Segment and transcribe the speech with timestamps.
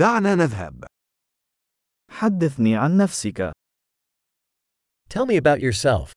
[0.00, 0.84] دعنا نذهب.
[2.10, 3.52] حدثني عن نفسك.
[5.10, 6.12] Tell me about yourself.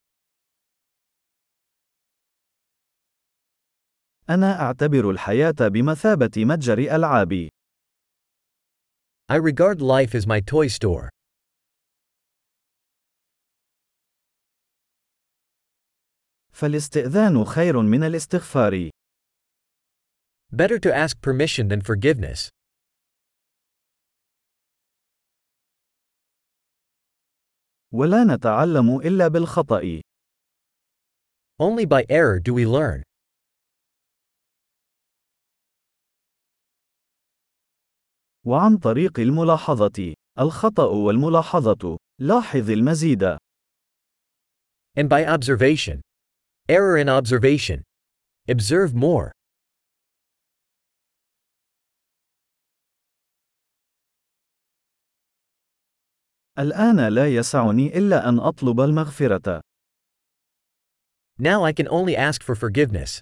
[4.30, 7.50] أنا أعتبر الحياة بمثابة متجر ألعاب.
[9.30, 11.10] I regard life as my toy store.
[16.52, 18.90] فالاستئذان خير من الاستغفار.
[20.54, 22.63] Better to ask permission than forgiveness.
[27.94, 30.02] ولا نتعلم إلا بالخطأ.
[31.62, 33.04] Only by error do we learn.
[38.46, 40.14] وعن طريق الملاحظة.
[40.40, 41.98] الخطأ والملاحظة.
[42.20, 43.38] لاحظ المزيد.
[44.98, 46.02] And by observation.
[46.70, 47.84] Error in observation.
[48.48, 49.32] Observe more.
[56.60, 59.62] الآن لا يسعني إلا أن أطلب المغفرة.
[61.40, 63.22] Now I can only ask for forgiveness.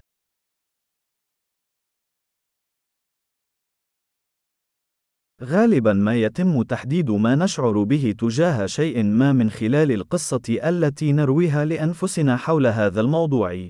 [5.42, 11.64] غالبا ما يتم تحديد ما نشعر به تجاه شيء ما من خلال القصة التي نرويها
[11.64, 13.68] لأنفسنا حول هذا الموضوع.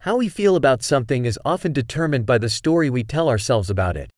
[0.00, 3.96] How we feel about something is often determined by the story we tell ourselves about
[3.96, 4.10] it.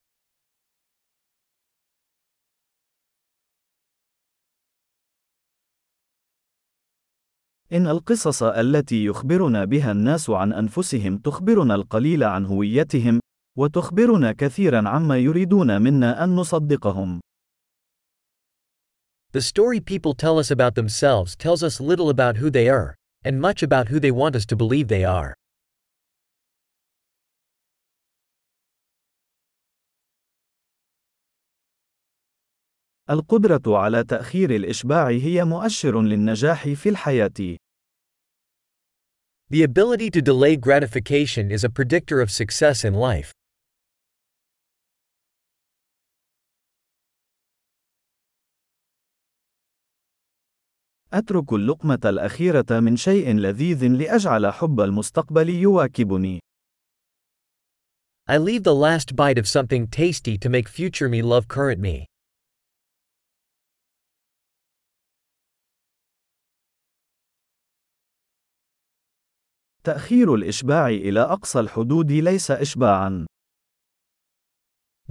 [7.73, 13.21] إن القصص التي يخبرنا بها الناس عن أنفسهم تخبرنا القليل عن هويتهم،
[13.59, 17.21] وتخبرنا كثيرا عما يريدون منا أن نصدقهم.
[19.33, 23.41] The story people tell us about themselves tells us little about who they are, and
[23.41, 25.35] much about who they want us to believe they are.
[33.11, 37.57] القدرة على تأخير الإشباع هي مؤشر للنجاح في الحياة.
[39.49, 43.33] The ability to delay gratification is a predictor of success in life.
[51.13, 56.41] أترك اللقمة الأخيرة من شيء لذيذ لأجعل حب المستقبل يواكبني.
[58.29, 62.07] I leave the last bite of something tasty to make future me love current me.
[69.87, 73.27] تأخير الإشباع إلى أقصى الحدود ليس إشباعًا.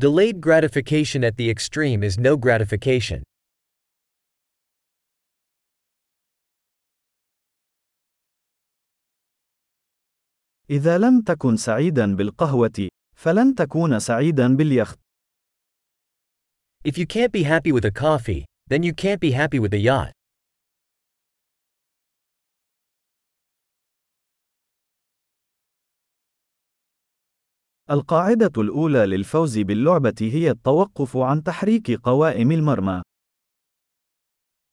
[0.01, 3.23] Delayed gratification at the extreme is no gratification.
[10.69, 14.99] إذا لم تكن سعيدًا بالقهوة، فلن تكون سعيدًا باليخت.
[16.83, 19.79] If you can't be happy with a coffee, then you can't be happy with a
[19.79, 20.24] yacht.
[27.91, 33.01] القاعدة الأولى للفوز باللعبة هي التوقف عن تحريك قوائم المرمى.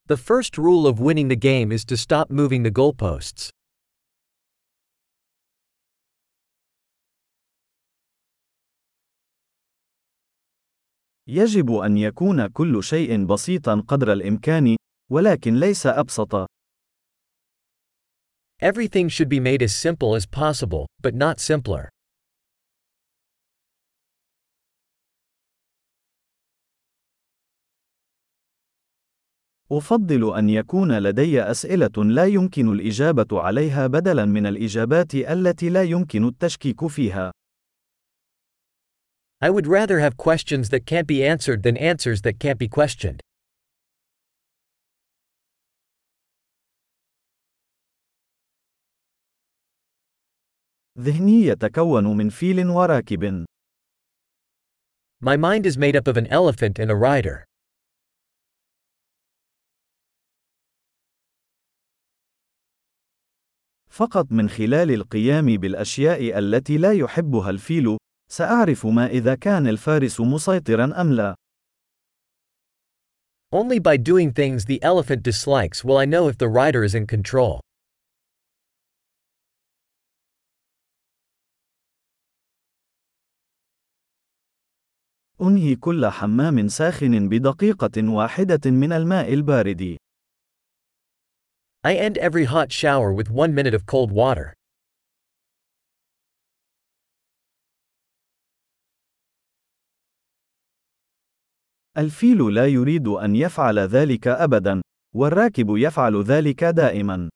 [0.08, 3.50] The first rule of winning the game is to stop moving the goalposts.
[11.26, 14.76] يجب أن يكون كل شيء بسيطا قدر الإمكان،
[15.10, 16.46] ولكن ليس أبسط.
[18.62, 21.91] Everything should be made as simple as possible, but not simpler.
[29.72, 36.24] أفضل أن يكون لدي أسئلة لا يمكن الإجابة عليها بدلاً من الإجابات التي لا يمكن
[36.24, 37.32] التشكيك فيها.
[39.44, 43.20] I would rather have questions that can't be answered than answers that can't be questioned.
[50.98, 53.44] ذهني يتكون من فيل وراكب.
[55.20, 57.46] My mind is made up of an elephant and a rider.
[63.92, 67.96] فقط من خلال القيام بالأشياء التي لا يحبها الفيل،
[68.30, 71.34] سأعرف ما إذا كان الفارس مسيطرا أم لا.
[73.54, 77.06] Only by doing things the elephant dislikes will I know if the rider is in
[77.06, 77.60] control.
[85.40, 89.96] أنهي كل حمام ساخن بدقيقة واحدة من الماء البارد.
[91.83, 94.53] I end every hot shower with one minute of cold water.
[101.97, 104.81] الفيل لا يريد أن يفعل ذلك أبدا،
[105.15, 107.29] والراكب يفعل ذلك دائما.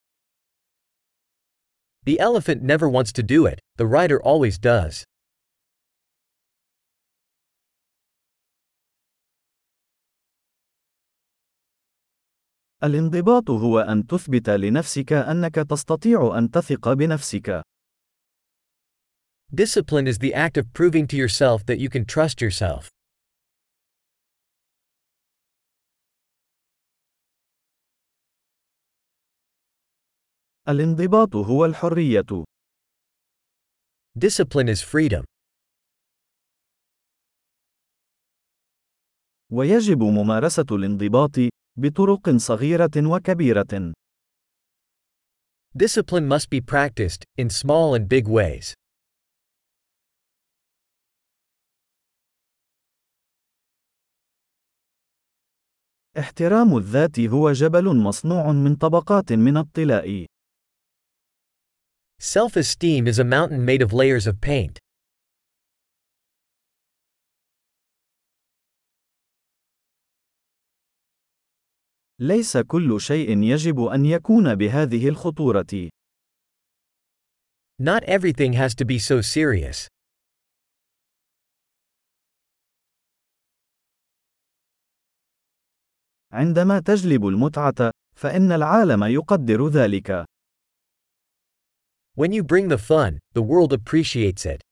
[2.03, 5.03] The elephant never wants to do it, the rider always does.
[12.86, 17.62] الانضباط هو أن تثبت لنفسك أنك تستطيع أن تثق بنفسك.
[19.54, 22.88] Discipline is the act of proving to yourself that you can trust yourself.
[30.68, 32.44] الانضباط هو الحرية.
[34.18, 35.24] Discipline is freedom.
[39.52, 41.36] ويجب ممارسة الانضباط
[41.76, 43.92] بطرق صغيرة وكبيرة.
[45.76, 48.74] Discipline must be practiced, in small and big ways.
[56.18, 60.26] احترام الذات هو جبل مصنوع من طبقات من الطلاء.
[62.18, 64.78] Self-esteem is a mountain made of layers of paint.
[72.18, 75.90] ليس كل شيء يجب أن يكون بهذه الخطورة.
[77.78, 79.88] Not everything has to be so serious.
[86.32, 90.24] عندما تجلب المتعة، فإن العالم يقدر ذلك.
[92.14, 94.65] When you bring the fun, the world appreciates it.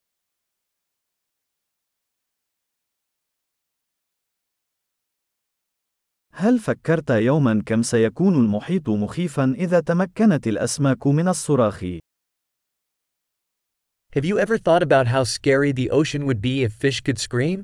[6.37, 11.85] هل فكرت يوما كم سيكون المحيط مخيفا إذا تمكنت الأسماك من الصراخ؟
[14.17, 17.63] Have you ever thought about how scary the ocean would be if fish could scream?